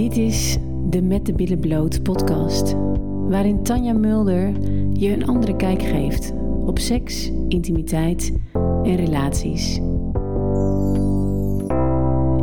Dit 0.00 0.16
is 0.16 0.56
de 0.90 1.02
Met 1.02 1.26
de 1.26 1.32
Billen 1.32 1.58
Bloot 1.58 2.02
podcast, 2.02 2.74
waarin 3.28 3.62
Tanja 3.62 3.92
Mulder 3.92 4.52
je 4.92 5.12
een 5.12 5.26
andere 5.26 5.56
kijk 5.56 5.82
geeft 5.82 6.32
op 6.66 6.78
seks, 6.78 7.30
intimiteit 7.48 8.32
en 8.82 8.96
relaties. 8.96 9.80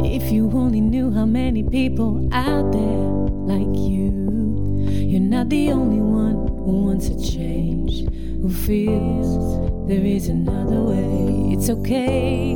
If 0.01 0.29
you 0.29 0.53
only 0.53 0.79
knew 0.79 1.13
how 1.13 1.27
many 1.27 1.63
people 1.63 2.27
out 2.29 2.71
there 2.71 3.09
like 3.45 3.79
you, 3.89 4.11
you're 5.07 5.19
not 5.19 5.49
the 5.49 5.71
only 5.73 6.01
one 6.01 6.35
who 6.65 6.83
wants 6.85 7.09
a 7.09 7.19
change, 7.19 8.05
who 8.41 8.49
feels 8.49 9.57
there 9.87 10.05
is 10.05 10.29
another 10.29 10.83
way. 10.83 11.53
It's 11.53 11.69
okay, 11.69 12.55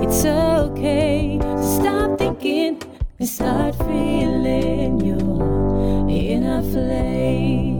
it's 0.00 0.24
okay 0.24 1.38
to 1.38 1.62
stop 1.62 2.18
thinking 2.18 2.89
start 3.26 3.76
feeling 3.76 4.98
your 5.04 6.08
inner 6.08 6.62
flame. 6.62 7.78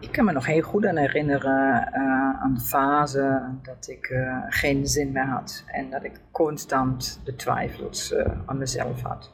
Ik 0.00 0.12
kan 0.12 0.24
me 0.24 0.32
nog 0.32 0.46
heel 0.46 0.62
goed 0.62 0.86
aan 0.86 0.96
herinneren 0.96 1.92
aan 2.40 2.54
de 2.54 2.60
fase 2.60 3.42
dat 3.62 3.88
ik 3.88 4.08
uh, 4.08 4.44
geen 4.48 4.86
zin 4.86 5.12
meer 5.12 5.26
had 5.26 5.64
en 5.66 5.90
dat 5.90 6.04
ik 6.04 6.20
constant 6.30 7.20
de 7.24 7.36
twijfels 7.36 8.12
uh, 8.12 8.26
aan 8.46 8.58
mezelf 8.58 9.02
had. 9.02 9.32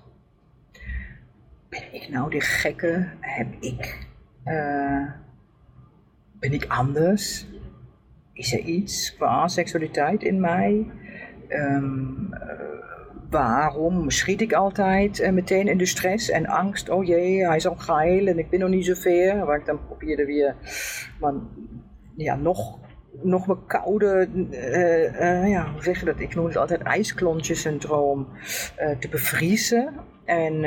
Ben 1.69 1.95
ik 1.95 2.09
nou 2.09 2.31
die 2.31 2.41
gekke? 2.41 3.09
Heb 3.21 3.55
ik, 3.61 4.07
ben 6.33 6.53
ik 6.53 6.65
anders? 6.69 7.47
Is 8.33 8.53
er 8.53 8.59
iets 8.59 9.17
qua 9.17 9.49
seksualiteit 9.49 10.23
in 10.23 10.41
mij? 10.41 10.87
Um, 11.53 12.29
waarom 13.31 14.11
schiet 14.11 14.41
ik 14.41 14.53
altijd 14.53 15.21
uh, 15.21 15.31
meteen 15.31 15.69
in 15.69 15.79
de 15.79 15.87
stress 15.87 16.31
en 16.31 16.47
angst? 16.47 16.89
Oh 16.89 17.05
jee, 17.05 17.47
hij 17.47 17.57
is 17.57 17.67
al 17.67 17.75
geil 17.75 18.27
en 18.27 18.39
ik 18.39 18.51
ben 18.51 18.61
nog 18.61 18.69
niet 18.69 18.85
zo 18.85 18.95
ver. 18.95 19.47
Waar 19.47 19.59
ik 19.59 19.67
dan 19.67 19.87
probeerde 19.87 20.25
weer 20.25 20.55
ja, 22.17 22.35
nog, 22.35 22.79
nog 23.23 23.47
mijn 23.47 23.67
koude, 23.67 24.29
uh, 24.51 25.49
ja, 25.49 25.73
hoe 25.73 25.83
zeg 25.83 25.99
je 25.99 26.05
dat? 26.05 26.21
Ik 26.21 26.35
noem 26.35 26.47
het 26.47 26.57
altijd 26.57 26.83
ijsklontje-syndroom 26.83 28.29
te 28.99 29.09
bevriezen. 29.09 29.93
En 30.25 30.61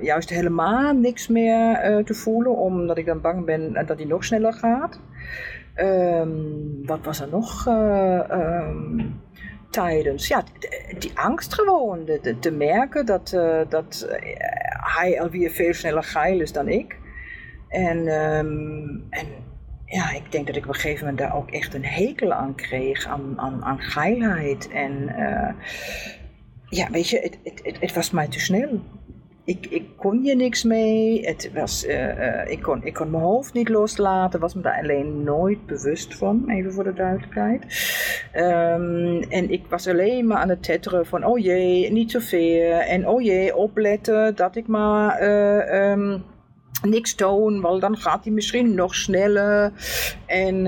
juist 0.00 0.30
helemaal 0.30 0.94
niks 0.94 1.28
meer 1.28 2.02
te 2.04 2.14
voelen, 2.14 2.56
omdat 2.56 2.98
ik 2.98 3.06
dan 3.06 3.20
bang 3.20 3.44
ben 3.44 3.72
dat 3.72 3.98
hij 3.98 4.06
nog 4.06 4.24
sneller 4.24 4.52
gaat. 4.52 5.00
Um, 5.76 6.86
wat 6.86 7.04
was 7.04 7.20
er 7.20 7.28
nog? 7.30 7.66
Um, 7.66 9.20
tijdens. 9.70 10.28
Ja, 10.28 10.44
die 10.98 11.10
angst 11.14 11.54
gewoon. 11.54 12.08
Te 12.40 12.50
merken 12.50 13.06
dat, 13.06 13.32
uh, 13.34 13.60
dat 13.68 14.06
uh, 14.10 14.16
hij 14.96 15.20
alweer 15.20 15.50
veel 15.50 15.74
sneller 15.74 16.02
geil 16.02 16.40
is 16.40 16.52
dan 16.52 16.68
ik. 16.68 16.98
En, 17.68 17.98
um, 18.08 19.06
en 19.10 19.26
ja, 19.84 20.10
ik 20.10 20.32
denk 20.32 20.46
dat 20.46 20.56
ik 20.56 20.62
op 20.62 20.68
een 20.68 20.74
gegeven 20.74 21.00
moment 21.00 21.18
daar 21.18 21.36
ook 21.36 21.50
echt 21.50 21.74
een 21.74 21.84
hekel 21.84 22.32
aan 22.32 22.54
kreeg. 22.54 23.06
Aan, 23.06 23.34
aan, 23.36 23.64
aan 23.64 23.80
geilheid. 23.80 24.68
En 24.68 24.92
uh, 25.18 25.50
ja, 26.68 26.90
weet 26.90 27.08
je, 27.08 27.18
het, 27.18 27.38
het, 27.44 27.60
het, 27.64 27.80
het 27.80 27.94
was 27.94 28.10
mij 28.10 28.28
te 28.28 28.40
snel 28.40 28.80
ik, 29.50 29.66
ik 29.66 29.84
kon 29.96 30.22
je 30.22 30.36
niks 30.36 30.64
mee. 30.64 31.26
Het 31.26 31.50
was, 31.54 31.86
uh, 31.86 32.50
ik, 32.50 32.62
kon, 32.62 32.84
ik 32.84 32.94
kon 32.94 33.10
mijn 33.10 33.22
hoofd 33.22 33.52
niet 33.52 33.68
loslaten. 33.68 34.40
Was 34.40 34.54
me 34.54 34.62
daar 34.62 34.78
alleen 34.82 35.22
nooit 35.22 35.66
bewust 35.66 36.16
van. 36.16 36.44
Even 36.48 36.72
voor 36.72 36.84
de 36.84 36.92
duidelijkheid. 36.92 37.62
Um, 38.36 39.22
en 39.22 39.50
ik 39.50 39.62
was 39.68 39.88
alleen 39.88 40.26
maar 40.26 40.38
aan 40.38 40.48
het 40.48 40.62
tetteren 40.62 41.06
van... 41.06 41.24
Oh 41.24 41.38
jee, 41.38 41.92
niet 41.92 42.10
zoveel. 42.10 42.72
En 42.72 43.08
oh 43.08 43.22
jee, 43.22 43.56
opletten 43.56 44.36
dat 44.36 44.56
ik 44.56 44.66
maar... 44.66 45.22
Uh, 45.22 45.90
um, 45.90 46.24
niks 46.82 47.14
toon, 47.14 47.60
want 47.60 47.80
dan 47.80 47.96
gaat 47.96 48.24
hij 48.24 48.32
misschien 48.32 48.74
nog 48.74 48.94
sneller. 48.94 49.72
En, 50.26 50.66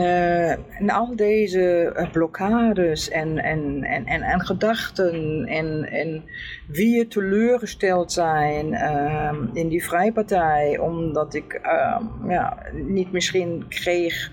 en 0.78 0.90
al 0.90 1.16
deze 1.16 1.94
uh, 1.96 2.10
blokkades 2.10 3.08
en, 3.08 3.38
en, 3.38 3.82
en, 3.82 4.06
en, 4.06 4.22
en 4.22 4.40
gedachten 4.40 5.44
en, 5.46 5.84
en 5.90 6.24
wie 6.66 7.08
teleurgesteld 7.08 8.12
zijn 8.12 8.72
uh, 8.72 9.32
in 9.52 9.68
die 9.68 9.84
vrijpartij, 9.84 10.78
omdat 10.78 11.34
ik 11.34 11.52
ehm, 11.52 12.30
ja, 12.30 12.56
niet 12.72 13.12
misschien 13.12 13.64
kreeg 13.68 14.30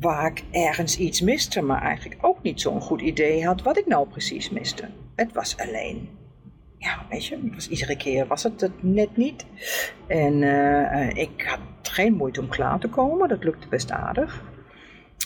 waar 0.00 0.30
ik 0.30 0.44
ergens 0.50 0.98
iets 0.98 1.20
miste, 1.20 1.62
maar 1.62 1.82
eigenlijk 1.82 2.26
ook 2.26 2.42
niet 2.42 2.60
zo'n 2.60 2.80
goed 2.80 3.00
idee 3.00 3.46
had 3.46 3.62
wat 3.62 3.78
ik 3.78 3.86
nou 3.86 4.08
precies 4.08 4.50
miste. 4.50 4.84
Het 5.14 5.32
was 5.32 5.56
alleen 5.56 6.08
ja, 6.78 7.06
weet 7.10 7.26
je, 7.26 7.50
was, 7.54 7.68
iedere 7.68 7.96
keer 7.96 8.26
was 8.26 8.42
het 8.42 8.60
het 8.60 8.82
net 8.82 9.16
niet. 9.16 9.46
En 10.06 10.42
uh, 10.42 11.10
ik 11.10 11.42
had 11.46 11.60
geen 11.82 12.14
moeite 12.14 12.40
om 12.40 12.48
klaar 12.48 12.78
te 12.78 12.88
komen, 12.88 13.28
dat 13.28 13.44
lukte 13.44 13.68
best 13.68 13.90
aardig. 13.90 14.42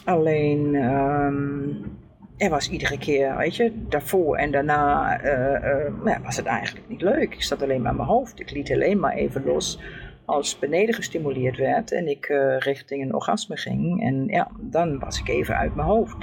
Alleen, 0.04 0.74
um, 0.74 1.98
er 2.36 2.50
was 2.50 2.70
iedere 2.70 2.98
keer, 2.98 3.36
weet 3.36 3.56
je, 3.56 3.72
daarvoor 3.88 4.36
en 4.36 4.50
daarna 4.50 5.18
ja, 6.04 6.20
was 6.22 6.36
het 6.36 6.46
eigenlijk 6.46 6.88
niet 6.88 7.02
leuk. 7.02 7.34
Ik 7.34 7.42
zat 7.42 7.62
alleen 7.62 7.82
maar 7.82 7.90
in 7.90 7.96
mijn 7.96 8.08
hoofd, 8.08 8.40
ik 8.40 8.50
liet 8.50 8.72
alleen 8.72 9.00
maar 9.00 9.14
even 9.14 9.44
los 9.44 9.78
als 10.24 10.58
beneden 10.58 10.94
gestimuleerd 10.94 11.56
werd 11.56 11.92
en 11.92 12.08
ik 12.08 12.28
uh, 12.28 12.58
richting 12.58 13.02
een 13.02 13.14
orgasme 13.14 13.56
ging. 13.56 14.02
En 14.02 14.26
ja, 14.26 14.50
dan 14.60 14.98
was 14.98 15.20
ik 15.20 15.28
even 15.28 15.56
uit 15.56 15.74
mijn 15.74 15.88
hoofd. 15.88 16.16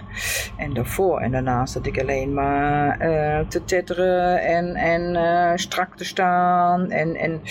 En 0.58 0.74
daarvoor 0.74 1.20
en 1.20 1.32
daarna 1.32 1.66
zat 1.66 1.86
ik 1.86 2.00
alleen 2.00 2.34
maar 2.34 3.08
uh, 3.08 3.48
te 3.48 3.64
tetteren 3.64 4.42
en, 4.42 4.76
en 4.76 5.16
uh, 5.16 5.52
strak 5.56 5.98
te 5.98 6.06
staan. 6.06 6.92
En, 6.92 7.16
en 7.16 7.42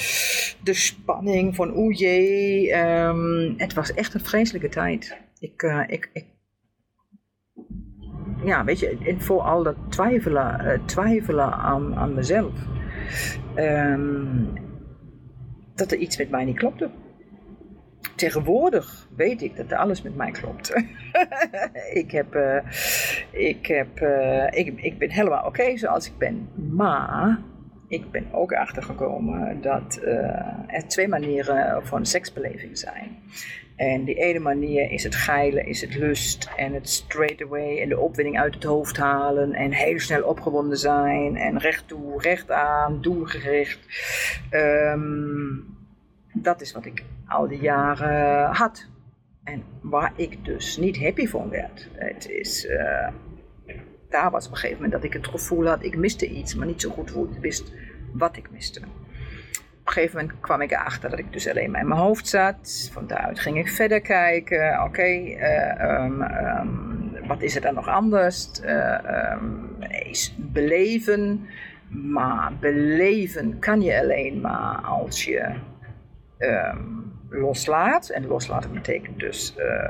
de 0.62 0.74
spanning 0.74 1.54
van 1.54 1.76
oeh 1.76 1.98
jee. 1.98 2.74
Um, 2.74 3.54
het 3.56 3.74
was 3.74 3.94
echt 3.94 4.14
een 4.14 4.24
vreselijke 4.24 4.68
tijd. 4.68 5.18
Ik, 5.38 5.62
ik, 5.86 6.10
ik 6.12 6.26
ja, 8.44 8.64
weet 8.64 8.78
je, 8.78 8.98
en 9.06 9.20
vooral 9.20 9.62
dat 9.62 9.76
twijfelen, 9.88 10.80
twijfelen 10.84 11.52
aan, 11.52 11.96
aan 11.96 12.14
mezelf. 12.14 12.52
Um, 13.56 14.67
dat 15.78 15.92
er 15.92 15.98
iets 15.98 16.16
met 16.16 16.30
mij 16.30 16.44
niet 16.44 16.58
klopte. 16.58 16.90
Tegenwoordig 18.14 19.08
weet 19.16 19.42
ik 19.42 19.56
dat 19.56 19.72
alles 19.72 20.02
met 20.02 20.16
mij 20.16 20.30
klopt. 20.30 20.72
ik, 22.02 22.10
heb, 22.10 22.34
uh, 22.34 22.58
ik, 23.30 23.66
heb, 23.66 24.00
uh, 24.00 24.46
ik, 24.50 24.80
ik 24.80 24.98
ben 24.98 25.10
helemaal 25.10 25.46
oké 25.46 25.76
zoals 25.76 26.06
ik 26.06 26.18
ben. 26.18 26.48
Maar 26.54 27.38
ik 27.88 28.10
ben 28.10 28.26
ook 28.32 28.52
achtergekomen 28.52 29.60
dat 29.60 30.00
uh, 30.04 30.14
er 30.66 30.88
twee 30.88 31.08
manieren 31.08 31.86
van 31.86 32.06
seksbeleving 32.06 32.78
zijn. 32.78 33.18
En 33.76 34.04
die 34.04 34.14
ene 34.14 34.38
manier 34.38 34.90
is 34.90 35.02
het 35.04 35.14
geilen, 35.14 35.66
is 35.66 35.80
het 35.80 35.94
lust 35.94 36.50
en 36.56 36.74
het 36.74 36.88
straight 36.88 37.42
away 37.42 37.80
en 37.80 37.88
de 37.88 37.98
opwinding 37.98 38.38
uit 38.38 38.54
het 38.54 38.64
hoofd 38.64 38.96
halen 38.96 39.52
en 39.52 39.72
heel 39.72 39.98
snel 39.98 40.22
opgewonden 40.22 40.78
zijn 40.78 41.36
en 41.36 41.58
recht 41.58 41.88
toe, 41.88 42.22
recht 42.22 42.50
aan, 42.50 43.00
doelgericht. 43.00 43.78
Um, 44.50 45.76
dat 46.32 46.60
is 46.60 46.72
wat 46.72 46.84
ik 46.84 47.04
al 47.26 47.48
die 47.48 47.60
jaren 47.60 48.54
had. 48.54 48.86
En 49.44 49.62
waar 49.80 50.12
ik 50.16 50.44
dus 50.44 50.76
niet 50.76 50.98
happy 50.98 51.26
van 51.26 51.48
werd. 51.48 51.88
Het 51.92 52.28
is, 52.28 52.64
uh, 52.64 53.08
daar 54.08 54.30
was 54.30 54.46
op 54.46 54.52
een 54.52 54.58
gegeven 54.58 54.82
moment 54.82 55.02
dat 55.02 55.04
ik 55.04 55.12
het 55.12 55.28
gevoel 55.28 55.66
had, 55.66 55.84
ik 55.84 55.96
miste 55.96 56.28
iets, 56.28 56.54
maar 56.54 56.66
niet 56.66 56.80
zo 56.80 56.90
goed 56.90 57.38
wist 57.40 57.72
wat 58.12 58.36
ik 58.36 58.50
miste. 58.50 58.80
Op 58.80 59.94
een 59.94 60.02
gegeven 60.02 60.20
moment 60.20 60.40
kwam 60.40 60.60
ik 60.60 60.70
erachter 60.70 61.10
dat 61.10 61.18
ik 61.18 61.32
dus 61.32 61.48
alleen 61.48 61.70
maar 61.70 61.80
in 61.80 61.88
mijn 61.88 62.00
hoofd 62.00 62.28
zat. 62.28 62.90
Van 62.92 63.06
daaruit 63.06 63.40
ging 63.40 63.58
ik 63.58 63.68
verder 63.68 64.00
kijken. 64.00 64.82
Oké, 64.82 65.02
eh, 65.02 66.04
um, 66.04 66.22
um, 66.22 67.26
wat 67.26 67.42
is 67.42 67.54
er 67.54 67.60
dan 67.60 67.74
nog 67.74 67.88
anders? 67.88 68.50
Uh, 68.64 69.32
um, 69.32 69.76
is 69.88 70.34
beleven. 70.38 71.48
Maar 71.88 72.52
beleven 72.60 73.58
kan 73.58 73.82
je 73.82 74.00
alleen 74.00 74.40
maar 74.40 74.76
als 74.76 75.24
je 75.24 75.54
loslaat. 77.30 78.08
En 78.08 78.26
loslaten 78.26 78.72
betekent 78.72 79.18
dus 79.18 79.54
uh, 79.58 79.88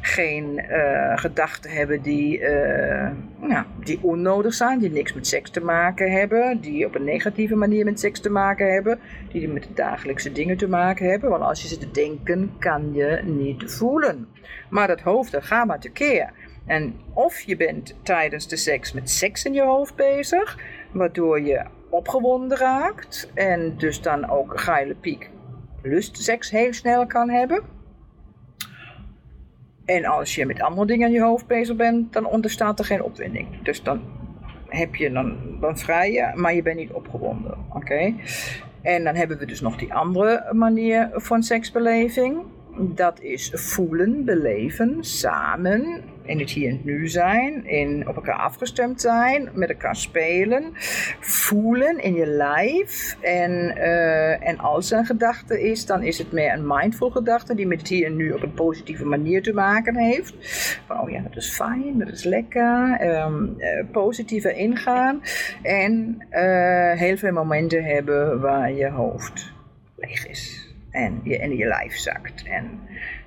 geen 0.00 0.64
uh, 0.70 1.16
gedachten 1.16 1.70
hebben 1.70 2.02
die, 2.02 2.38
uh, 2.38 3.10
nou, 3.40 3.64
die 3.84 3.98
onnodig 4.02 4.54
zijn, 4.54 4.78
die 4.78 4.90
niks 4.90 5.12
met 5.12 5.26
seks 5.26 5.50
te 5.50 5.60
maken 5.60 6.12
hebben, 6.12 6.60
die 6.60 6.86
op 6.86 6.94
een 6.94 7.04
negatieve 7.04 7.54
manier 7.54 7.84
met 7.84 8.00
seks 8.00 8.20
te 8.20 8.30
maken 8.30 8.72
hebben, 8.72 8.98
die 9.32 9.48
met 9.48 9.62
de 9.62 9.74
dagelijkse 9.74 10.32
dingen 10.32 10.56
te 10.56 10.68
maken 10.68 11.10
hebben. 11.10 11.30
Want 11.30 11.42
als 11.42 11.62
je 11.62 11.68
zit 11.68 11.80
te 11.80 11.90
denken, 11.90 12.52
kan 12.58 12.94
je 12.94 13.20
niet 13.24 13.72
voelen. 13.72 14.28
Maar 14.70 14.86
dat 14.86 15.00
hoofd, 15.00 15.32
dat 15.32 15.44
gaat 15.44 15.66
maar 15.66 15.80
tekeer. 15.80 16.30
En 16.66 16.94
of 17.12 17.40
je 17.40 17.56
bent 17.56 17.96
tijdens 18.02 18.48
de 18.48 18.56
seks 18.56 18.92
met 18.92 19.10
seks 19.10 19.44
in 19.44 19.52
je 19.52 19.62
hoofd 19.62 19.94
bezig, 19.94 20.58
waardoor 20.92 21.40
je 21.40 21.64
opgewonden 21.90 22.58
raakt 22.58 23.30
en 23.34 23.74
dus 23.76 24.02
dan 24.02 24.30
ook 24.30 24.60
geile 24.60 24.94
piek 24.94 25.30
lustseks 25.86 26.50
heel 26.50 26.72
snel 26.72 27.06
kan 27.06 27.30
hebben. 27.30 27.62
En 29.84 30.04
als 30.04 30.34
je 30.34 30.46
met 30.46 30.60
andere 30.60 30.86
dingen 30.86 31.06
in 31.06 31.14
je 31.14 31.22
hoofd 31.22 31.46
bezig 31.46 31.76
bent, 31.76 32.12
dan 32.12 32.26
ontstaat 32.26 32.78
er 32.78 32.84
geen 32.84 33.02
opwinding. 33.02 33.62
Dus 33.62 33.82
dan 33.82 34.00
heb 34.68 34.94
je 34.94 35.10
dan, 35.10 35.36
dan 35.60 35.78
vrij 35.78 36.12
je, 36.12 36.32
maar 36.34 36.54
je 36.54 36.62
bent 36.62 36.76
niet 36.76 36.92
opgewonden. 36.92 37.58
Oké? 37.74 38.14
En 38.82 39.04
dan 39.04 39.14
hebben 39.14 39.38
we 39.38 39.46
dus 39.46 39.60
nog 39.60 39.76
die 39.76 39.94
andere 39.94 40.52
manier 40.52 41.10
van 41.12 41.42
seksbeleving. 41.42 42.42
Dat 42.78 43.20
is 43.20 43.50
voelen, 43.54 44.24
beleven, 44.24 45.04
samen 45.04 46.02
in 46.26 46.38
het 46.38 46.50
hier 46.50 46.68
en 46.68 46.80
nu 46.84 47.08
zijn, 47.08 47.66
in 47.66 48.08
op 48.08 48.16
elkaar 48.16 48.38
afgestemd 48.38 49.00
zijn, 49.00 49.48
met 49.52 49.68
elkaar 49.68 49.96
spelen, 49.96 50.70
voelen 51.20 51.98
in 51.98 52.14
je 52.14 52.26
lijf. 52.26 53.16
En, 53.20 53.50
uh, 53.76 54.48
en 54.48 54.58
als 54.58 54.92
er 54.92 54.98
een 54.98 55.06
gedachte 55.06 55.62
is, 55.62 55.86
dan 55.86 56.02
is 56.02 56.18
het 56.18 56.32
meer 56.32 56.52
een 56.52 56.66
mindful 56.66 57.10
gedachte 57.10 57.54
die 57.54 57.66
met 57.66 57.78
het 57.78 57.88
hier 57.88 58.06
en 58.06 58.16
nu 58.16 58.32
op 58.32 58.42
een 58.42 58.54
positieve 58.54 59.04
manier 59.04 59.42
te 59.42 59.52
maken 59.52 59.96
heeft. 59.96 60.34
Van, 60.86 61.00
oh 61.00 61.10
ja, 61.10 61.20
dat 61.20 61.36
is 61.36 61.54
fijn, 61.54 61.98
dat 61.98 62.08
is 62.08 62.24
lekker, 62.24 63.00
um, 63.24 63.54
uh, 63.58 63.84
positiever 63.92 64.56
ingaan 64.56 65.22
en 65.62 66.24
uh, 66.30 66.92
heel 66.92 67.16
veel 67.16 67.32
momenten 67.32 67.84
hebben 67.84 68.40
waar 68.40 68.72
je 68.72 68.90
hoofd 68.90 69.52
leeg 69.96 70.28
is 70.28 70.65
en 70.96 71.20
je 71.22 71.36
in 71.36 71.56
je 71.56 71.66
lijf 71.66 71.96
zakt. 71.96 72.44
En 72.44 72.80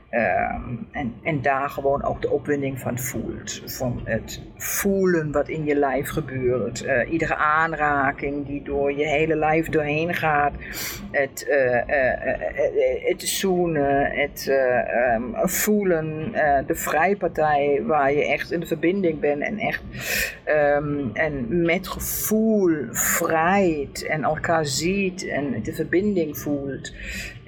Ehm, 0.10 0.76
en, 0.92 1.14
en 1.24 1.42
daar 1.42 1.70
gewoon 1.70 2.04
ook 2.04 2.22
de 2.22 2.30
opwinding 2.30 2.80
van 2.80 3.00
voelt. 3.00 3.62
Van 3.66 4.02
het 4.04 4.42
voelen 4.58 5.32
wat 5.32 5.50
in 5.50 5.66
je 5.66 5.76
lijf 5.76 6.10
gebeurt. 6.10 6.84
Uh, 6.84 7.12
iedere 7.12 7.36
aanraking 7.36 8.48
die 8.48 8.64
door 8.64 8.94
je 8.94 9.06
hele 9.06 9.36
lijf 9.36 9.70
doorheen 9.70 10.14
gaat. 10.14 10.54
Het, 11.12 11.48
uh, 11.50 11.82
het 13.10 13.22
zoenen, 13.22 14.12
het 14.12 14.52
um, 15.16 15.36
voelen, 15.50 16.32
de 16.68 16.76
vrijpartij 16.76 17.82
waar 17.86 18.14
je 18.14 18.26
echt 18.26 18.52
in 18.52 18.60
de 18.60 18.66
verbinding 18.66 19.20
bent. 19.20 19.42
En 19.42 19.58
echt 19.58 19.84
um, 20.78 21.10
en 21.14 21.62
met 21.62 21.88
gevoel 21.88 22.86
vrijt 22.92 24.06
en 24.06 24.24
elkaar 24.24 24.66
ziet 24.66 25.28
en 25.28 25.64
de 25.64 25.74
verbinding 25.74 26.38
voelt. 26.38 26.94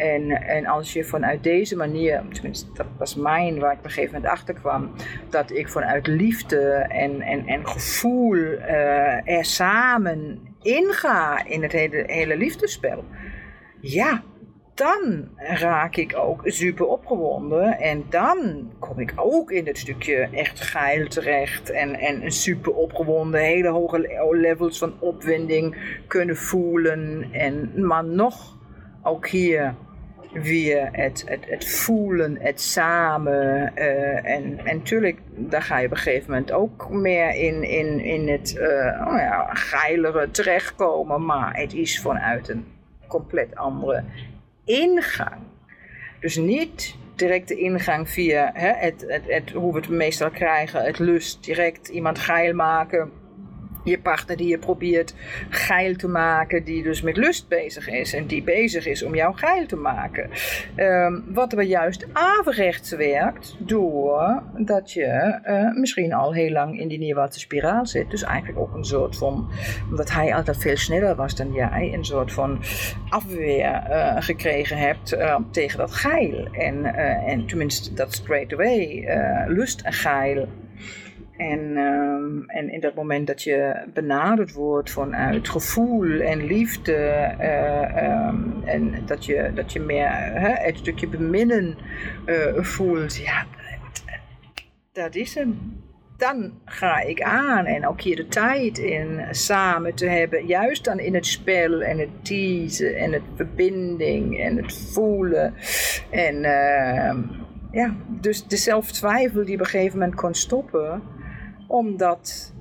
En, 0.02 0.32
en 0.32 0.66
als 0.66 0.94
je 0.94 1.04
vanuit 1.04 1.44
deze 1.44 1.76
manier, 1.76 2.24
tenminste 2.32 2.72
dat 2.74 2.86
was 2.98 3.16
mijn 3.16 3.60
waar 3.60 3.72
ik 3.72 3.78
op 3.78 3.84
een 3.84 3.92
gegeven 3.92 4.14
moment 4.14 4.32
achter 4.32 4.54
kwam, 4.54 4.92
dat 5.30 5.52
ik 5.52 5.70
vanuit 5.70 6.08
liefde 6.08 6.62
en, 6.90 7.22
en, 7.22 7.48
en 7.48 7.68
gevoel 7.68 8.36
uh, 8.36 9.28
er 9.28 9.46
samen 9.46 10.40
inga 10.62 11.46
in 11.46 11.62
het 11.62 11.72
hele, 11.72 12.38
liefdespel. 12.38 13.04
Ja, 13.82 14.24
dan 14.74 15.30
raak 15.38 15.96
ik 15.96 16.18
ook 16.18 16.42
super 16.44 16.86
opgewonden. 16.86 17.80
En 17.80 18.06
dan 18.10 18.70
kom 18.80 19.00
ik 19.00 19.14
ook 19.16 19.52
in 19.52 19.68
het 19.68 19.78
stukje 19.78 20.30
echt 20.32 20.62
geil 20.62 21.08
terecht. 21.08 21.70
En, 21.70 21.96
en 21.96 22.32
super 22.32 22.74
opgewonden, 22.74 23.42
hele 23.42 23.70
hoge 23.70 24.30
levels 24.32 24.78
van 24.78 24.94
opwinding 25.00 25.76
kunnen 26.08 26.38
voelen. 26.38 27.28
En, 27.32 27.86
maar 27.86 28.06
nog 28.06 28.58
ook 29.04 29.28
hier 29.28 29.76
weer 30.34 30.90
het, 30.92 31.24
het, 31.26 31.46
het 31.46 31.70
voelen, 31.70 32.38
het 32.40 32.62
samen. 32.62 33.72
Uh, 33.76 34.26
en, 34.26 34.60
en 34.66 34.78
natuurlijk, 34.78 35.20
daar 35.30 35.62
ga 35.62 35.80
je 35.80 35.86
op 35.86 35.92
een 35.92 35.98
gegeven 35.98 36.32
moment 36.32 36.52
ook 36.52 36.90
meer 36.90 37.36
in, 37.36 37.64
in, 37.64 38.00
in 38.00 38.30
het 38.30 38.54
uh, 38.58 38.62
ja, 39.18 39.50
geilere 39.54 40.32
terechtkomen. 40.32 41.26
Maar 41.26 41.56
het 41.56 41.74
is 41.74 42.02
vanuit 42.02 42.50
een 42.50 42.66
compleet 43.08 43.56
andere 43.56 44.04
ingang. 44.66 45.42
Dus 46.20 46.36
niet 46.36 46.96
direct 47.16 47.48
de 47.48 47.56
ingang 47.56 48.10
via 48.10 48.52
hè, 48.54 48.72
het, 48.74 49.22
het, 49.28 49.52
hoe 49.52 49.74
we 49.74 49.80
het 49.80 49.90
meestal 49.90 50.30
krijgen, 50.30 50.84
het 50.84 51.00
lust, 51.00 51.44
direct 51.44 51.88
iemand 51.88 52.20
geil 52.20 52.54
maken 52.54 53.12
je 53.84 54.00
partner 54.00 54.38
die 54.38 54.48
je 54.48 54.58
probeert 54.58 55.16
geil 55.50 55.96
te 55.96 56.08
maken, 56.08 56.64
die 56.64 56.84
dus 56.84 57.02
met 57.02 57.18
lust 57.18 57.48
bezig 57.48 57.90
is 57.90 58.14
en 58.14 58.26
die 58.26 58.44
bezig 58.44 58.86
is 58.86 59.04
om 59.04 59.16
jou 59.16 59.36
geil 59.36 59.66
te 59.66 59.76
maken. 59.76 60.30
Um, 60.76 61.24
wat 61.28 61.54
er 61.54 61.62
juist 61.62 62.08
averechts 62.14 62.92
werkt, 62.92 63.56
doordat 63.60 64.92
je 64.92 65.40
uh, 65.46 65.80
misschien 65.80 66.14
al 66.14 66.34
heel 66.34 66.52
lang 66.52 66.80
in 66.80 66.88
die 66.88 67.00
neerwaartse 67.00 67.40
spiraal 67.40 67.86
zit. 67.86 68.10
Dus 68.10 68.24
eigenlijk 68.24 68.60
ook 68.60 68.74
een 68.74 68.86
soort 68.86 69.18
van, 69.18 69.50
omdat 69.90 70.12
hij 70.12 70.36
altijd 70.36 70.58
veel 70.58 70.78
sneller 70.78 71.16
was 71.16 71.36
dan 71.36 71.54
jij, 71.54 71.92
een 71.94 72.06
soort 72.06 72.32
van 72.32 72.60
afweer 73.10 73.84
uh, 73.90 74.16
gekregen 74.20 74.78
hebt 74.78 75.14
uh, 75.14 75.36
tegen 75.52 75.78
dat 75.78 75.92
geil. 75.92 76.48
En, 76.52 76.86
en 77.26 77.46
tenminste 77.46 77.94
dat 77.94 78.14
straight 78.14 78.54
away, 78.54 79.06
lust 79.48 79.82
en 79.82 79.94
geil 79.94 80.48
en, 81.50 81.78
um, 81.78 82.44
en 82.48 82.70
in 82.70 82.80
dat 82.80 82.96
moment 82.96 83.28
dat 83.28 83.44
je 83.44 83.84
benaderd 83.94 84.54
wordt 84.54 84.92
vanuit 84.92 85.50
gevoel 85.50 86.20
en 86.20 86.46
liefde, 86.46 87.36
uh, 87.40 88.28
um, 88.28 88.64
en 88.66 89.06
dat 89.06 89.26
je, 89.26 89.52
dat 89.56 89.74
je 89.74 89.80
meer 89.80 90.10
hè, 90.34 90.54
het 90.54 90.78
stukje 90.78 91.08
beminnen 91.08 91.78
uh, 92.26 92.64
voelt, 92.64 93.16
ja, 93.16 93.46
dat 94.92 95.16
is 95.16 95.36
hem. 95.36 95.80
Dan 96.18 96.52
ga 96.66 97.00
ik 97.00 97.22
aan 97.22 97.66
en 97.66 97.88
ook 97.88 98.02
hier 98.02 98.16
de 98.16 98.28
tijd 98.28 98.78
in 98.78 99.22
samen 99.32 99.96
te 99.96 100.06
hebben, 100.06 100.46
juist 100.46 100.84
dan 100.84 101.00
in 101.00 101.16
het 101.16 101.26
spel 101.26 101.82
en 101.82 102.00
het 102.00 102.26
teasen 102.26 102.96
en 102.96 103.12
het 103.12 103.24
verbinding 103.36 104.40
en 104.40 104.58
het 104.58 104.74
voelen. 104.94 105.54
En 106.10 106.36
uh, 106.36 107.14
ja, 107.72 107.96
dus 108.08 108.48
de 108.48 108.58
zelftwijfel 108.58 109.46
die 109.46 109.54
op 109.54 109.60
een 109.60 109.66
gegeven 109.66 110.00
moment 110.00 110.16
kon 110.16 110.34
stoppen 110.34 111.02
omdat 111.72 112.54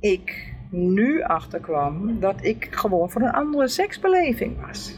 ik 0.00 0.54
nu 0.70 1.22
achterkwam 1.22 2.20
dat 2.20 2.44
ik 2.44 2.68
gewoon 2.70 3.10
voor 3.10 3.22
een 3.22 3.32
andere 3.32 3.68
seksbeleving 3.68 4.66
was. 4.66 4.96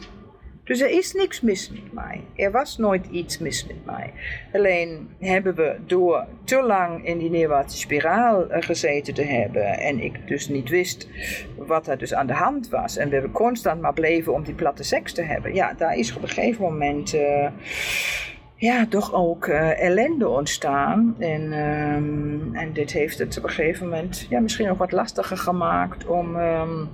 Dus 0.65 0.81
er 0.81 0.91
is 0.91 1.13
niks 1.13 1.41
mis 1.41 1.71
met 1.71 1.93
mij. 1.93 2.21
Er 2.37 2.51
was 2.51 2.79
nooit 2.79 3.07
iets 3.07 3.39
mis 3.39 3.67
met 3.67 3.85
mij. 3.85 4.13
Alleen 4.53 5.09
hebben 5.19 5.55
we 5.55 5.77
door 5.87 6.27
te 6.45 6.63
lang 6.63 7.07
in 7.07 7.19
die 7.19 7.31
neerwaartse 7.31 7.79
spiraal 7.79 8.51
eh, 8.51 8.63
gezeten 8.63 9.15
te 9.15 9.23
hebben. 9.23 9.79
En 9.79 10.01
ik 10.01 10.29
dus 10.29 10.49
niet 10.49 10.69
wist 10.69 11.09
wat 11.57 11.87
er 11.87 11.99
dus 11.99 12.15
aan 12.15 12.27
de 12.27 12.33
hand 12.33 12.69
was. 12.69 12.97
En 12.97 13.09
we 13.09 13.15
hebben 13.15 13.33
constant 13.33 13.81
maar 13.81 13.93
bleven 13.93 14.33
om 14.33 14.45
die 14.45 14.55
platte 14.55 14.83
seks 14.83 15.13
te 15.13 15.23
hebben. 15.23 15.55
Ja, 15.55 15.73
daar 15.73 15.97
is 15.97 16.17
op 16.17 16.23
een 16.23 16.29
gegeven 16.29 16.63
moment. 16.63 17.15
Uh, 17.15 17.47
ja, 18.61 18.87
toch 18.87 19.13
ook 19.13 19.47
uh, 19.47 19.81
ellende 19.81 20.29
ontstaan. 20.29 21.15
En, 21.19 21.53
um, 21.53 22.55
en 22.55 22.73
dit 22.73 22.93
heeft 22.93 23.19
het 23.19 23.39
op 23.39 23.45
een 23.45 23.51
gegeven 23.51 23.89
moment 23.89 24.27
ja, 24.29 24.41
misschien 24.41 24.71
ook 24.71 24.79
wat 24.79 24.93
lastiger 24.93 25.37
gemaakt 25.37 26.07
om, 26.07 26.37
um, 26.37 26.89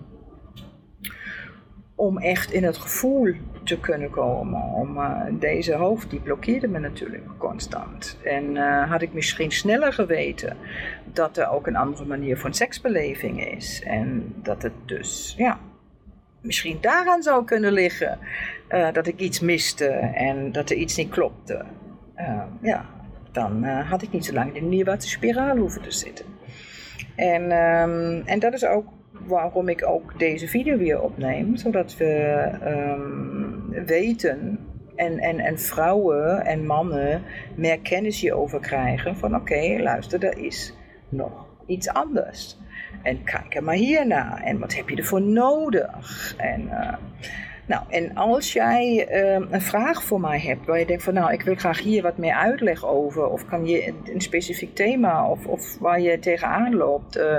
om 1.94 2.18
echt 2.18 2.52
in 2.52 2.64
het 2.64 2.76
gevoel 2.76 3.34
te 3.64 3.80
kunnen 3.80 4.10
komen. 4.10 4.62
Om, 4.62 4.96
uh, 4.96 5.20
deze 5.30 5.74
hoofd 5.74 6.10
die 6.10 6.20
blokkeerde 6.20 6.68
me 6.68 6.78
natuurlijk 6.78 7.24
constant. 7.38 8.18
En 8.24 8.54
uh, 8.54 8.90
had 8.90 9.02
ik 9.02 9.12
misschien 9.12 9.50
sneller 9.50 9.92
geweten 9.92 10.56
dat 11.12 11.36
er 11.36 11.50
ook 11.50 11.66
een 11.66 11.76
andere 11.76 12.04
manier 12.04 12.38
van 12.38 12.54
seksbeleving 12.54 13.46
is. 13.46 13.82
En 13.86 14.34
dat 14.42 14.62
het 14.62 14.74
dus, 14.84 15.34
ja, 15.36 15.58
misschien 16.40 16.78
daaraan 16.80 17.22
zou 17.22 17.44
kunnen 17.44 17.72
liggen. 17.72 18.18
Uh, 18.70 18.92
dat 18.92 19.06
ik 19.06 19.20
iets 19.20 19.40
miste 19.40 19.86
en 20.14 20.52
dat 20.52 20.70
er 20.70 20.76
iets 20.76 20.96
niet 20.96 21.08
klopte. 21.08 21.64
Uh, 22.16 22.42
ja, 22.60 22.84
dan 23.32 23.64
uh, 23.64 23.90
had 23.90 24.02
ik 24.02 24.12
niet 24.12 24.24
zo 24.24 24.32
lang 24.32 24.54
in 24.54 24.62
de 24.62 24.76
neerwaartse 24.76 25.08
spiraal 25.08 25.56
hoeven 25.56 25.82
te 25.82 25.90
zitten. 25.90 26.24
En, 27.16 27.42
um, 27.42 28.22
en 28.24 28.38
dat 28.38 28.52
is 28.52 28.66
ook 28.66 28.86
waarom 29.26 29.68
ik 29.68 29.86
ook 29.86 30.18
deze 30.18 30.48
video 30.48 30.76
weer 30.76 31.00
opneem. 31.00 31.56
Zodat 31.56 31.96
we 31.96 32.42
um, 32.64 33.84
weten 33.86 34.58
en, 34.96 35.18
en, 35.18 35.38
en 35.38 35.58
vrouwen 35.58 36.44
en 36.44 36.66
mannen 36.66 37.22
meer 37.54 37.80
kennis 37.80 38.20
hierover 38.20 38.60
krijgen. 38.60 39.16
Van 39.16 39.34
oké, 39.34 39.76
luister, 39.78 40.24
er 40.24 40.38
is 40.38 40.74
nog 41.08 41.46
iets 41.66 41.88
anders. 41.88 42.58
En 43.02 43.24
kijk 43.24 43.54
er 43.54 43.64
maar 43.64 43.74
hierna. 43.74 44.42
En 44.42 44.58
wat 44.58 44.74
heb 44.74 44.88
je 44.88 44.96
ervoor 44.96 45.22
nodig? 45.22 46.34
En, 46.36 46.70
nou, 47.66 47.82
en 47.88 48.14
als 48.14 48.52
jij 48.52 49.08
uh, 49.10 49.46
een 49.50 49.60
vraag 49.60 50.02
voor 50.02 50.20
mij 50.20 50.40
hebt 50.40 50.66
waar 50.66 50.78
je 50.78 50.86
denkt 50.86 51.02
van 51.02 51.14
nou, 51.14 51.32
ik 51.32 51.42
wil 51.42 51.54
graag 51.54 51.80
hier 51.80 52.02
wat 52.02 52.16
meer 52.16 52.34
uitleg 52.34 52.86
over. 52.86 53.26
Of 53.26 53.46
kan 53.46 53.66
je 53.66 53.94
een, 54.04 54.20
specifiek 54.20 54.74
thema 54.74 55.30
of, 55.30 55.46
of 55.46 55.78
waar 55.78 56.00
je 56.00 56.18
tegenaan 56.18 56.74
loopt. 56.74 57.16
Uh, 57.16 57.36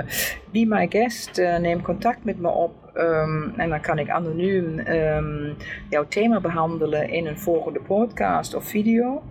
be 0.50 0.64
my 0.66 0.86
guest, 0.88 1.38
uh, 1.38 1.56
neem 1.56 1.82
contact 1.82 2.24
met 2.24 2.38
me 2.38 2.48
op. 2.48 2.87
Um, 2.98 3.52
en 3.56 3.68
dan 3.68 3.80
kan 3.80 3.98
ik 3.98 4.10
anoniem 4.10 4.78
um, 4.78 5.56
jouw 5.88 6.06
thema 6.08 6.40
behandelen 6.40 7.08
in 7.08 7.26
een 7.26 7.38
volgende 7.38 7.80
podcast 7.80 8.54
of 8.54 8.64
video. 8.64 9.22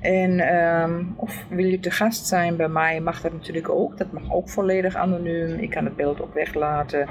En 0.00 0.54
um, 0.54 1.14
of 1.16 1.44
wil 1.48 1.66
je 1.66 1.80
te 1.80 1.90
gast 1.90 2.26
zijn 2.26 2.56
bij 2.56 2.68
mij, 2.68 3.00
mag 3.00 3.20
dat 3.20 3.32
natuurlijk 3.32 3.68
ook. 3.68 3.98
Dat 3.98 4.12
mag 4.12 4.32
ook 4.32 4.48
volledig 4.48 4.94
anoniem. 4.94 5.58
Ik 5.58 5.70
kan 5.70 5.84
het 5.84 5.96
beeld 5.96 6.22
ook 6.22 6.34
weglaten. 6.34 7.08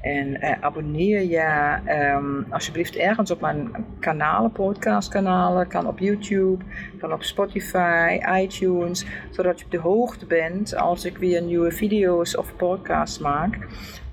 En 0.00 0.28
uh, 0.28 0.52
abonneer 0.60 1.22
je 1.22 2.44
alsjeblieft 2.50 2.96
ergens 2.96 3.30
op 3.30 3.40
mijn 3.40 3.70
kanalen, 4.00 4.52
podcastkanalen. 4.52 5.68
Kan 5.68 5.86
op 5.86 5.98
YouTube, 5.98 6.64
kan 6.98 7.12
op 7.12 7.22
Spotify, 7.22 8.20
iTunes. 8.42 9.06
Zodat 9.30 9.58
je 9.58 9.64
op 9.64 9.70
de 9.70 9.78
hoogte 9.78 10.26
bent 10.26 10.76
als 10.76 11.04
ik 11.04 11.18
weer 11.18 11.42
nieuwe 11.42 11.70
video's 11.70 12.36
of 12.36 12.56
podcasts 12.56 13.18
maak 13.18 13.58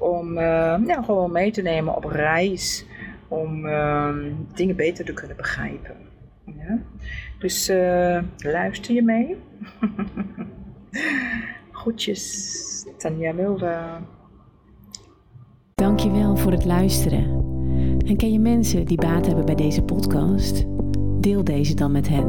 om 0.06 0.38
eh, 0.38 1.04
gewoon 1.04 1.32
mee 1.32 1.52
te 1.52 1.62
nemen 1.62 1.96
op 1.96 2.04
reis. 2.04 2.86
Om 3.28 3.66
ehm, 3.66 4.32
dingen 4.54 4.76
beter 4.76 5.06
te 5.06 5.14
kunnen 5.14 5.38
begrijpen. 5.38 5.96
Ja? 6.46 6.80
Dus 7.40 7.70
uh, 7.70 8.20
luister 8.38 8.94
je 8.94 9.04
mee? 9.04 9.38
Groetjes, 11.72 12.86
Tanja 12.98 13.34
Mulder. 13.34 14.02
Dankjewel 15.76 16.38
voor 16.38 16.52
het 16.52 16.66
luisteren. 16.66 17.24
En 18.08 18.18
ken 18.18 18.32
je 18.32 18.40
mensen 18.40 18.86
die 18.86 18.98
baat 18.98 19.26
hebben 19.26 19.46
bij 19.46 19.56
deze 19.56 19.84
podcast? 19.84 20.66
Deel 21.20 21.44
deze 21.44 21.76
dan 21.76 21.92
met 21.92 22.08
hen. 22.08 22.28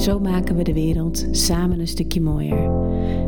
Zo 0.00 0.20
maken 0.20 0.56
we 0.56 0.62
de 0.62 0.72
wereld 0.72 1.28
samen 1.30 1.80
een 1.80 1.88
stukje 1.88 2.20
mooier. 2.20 2.70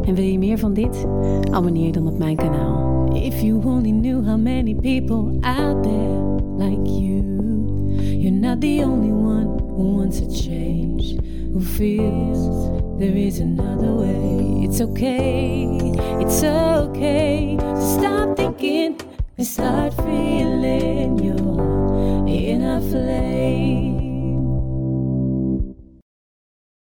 En 0.03 0.15
wil 0.15 0.25
je 0.25 0.39
meer 0.39 0.59
van 0.59 0.75
dit? 0.75 1.07
Abonneer 1.51 1.93
dan 1.93 2.07
op 2.07 2.19
mijn 2.19 2.37
kanaal. 2.37 2.90
If 3.23 3.43
you 3.43 3.61
only 3.67 3.93
knew 3.93 4.23
how 4.23 4.39
many 4.39 4.75
people 4.75 5.39
out 5.45 5.83
there 5.83 6.21
like 6.61 6.87
you. 6.89 7.21
You're 8.01 8.33
not 8.33 8.61
the 8.61 8.83
only 8.83 9.13
one 9.13 9.59
who 9.59 9.97
wants 9.99 10.21
a 10.21 10.31
change. 10.31 11.21
Who 11.53 11.61
feels 11.61 12.99
there 12.99 13.15
is 13.15 13.39
another 13.39 13.93
way. 13.93 14.65
It's 14.65 14.81
okay, 14.81 15.67
it's 16.21 16.43
okay. 16.43 17.57
to 17.59 17.99
stop 17.99 18.37
thinking 18.37 18.99
and 19.37 19.47
start 19.47 19.93
feeling 19.95 21.19
your 21.19 22.27
inner 22.27 22.81
flame. 22.81 24.10